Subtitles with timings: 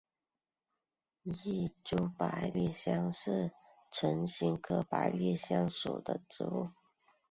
[1.25, 3.51] 异株百里香是
[3.91, 6.71] 唇形科百里香属的植物。